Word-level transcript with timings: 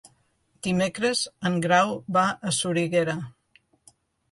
Dimecres 0.67 1.21
en 1.51 1.59
Grau 1.67 1.93
va 2.17 2.25
a 2.51 2.55
Soriguera. 2.61 3.17